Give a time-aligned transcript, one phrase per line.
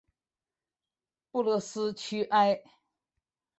[1.31, 2.63] 勒布斯屈埃。